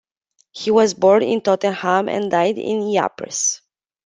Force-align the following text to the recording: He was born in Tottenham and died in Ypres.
He 0.49 0.71
was 0.71 0.95
born 0.95 1.21
in 1.21 1.41
Tottenham 1.41 2.09
and 2.09 2.31
died 2.31 2.57
in 2.57 2.91
Ypres. 2.97 3.61